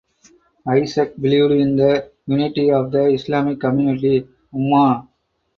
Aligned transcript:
Ishaq 0.67 1.19
believed 1.21 1.51
in 1.51 1.75
the 1.75 2.09
unity 2.25 2.71
of 2.71 2.91
the 2.91 3.03
Islamic 3.11 3.59
community 3.59 4.27
(Ummah). 4.51 5.07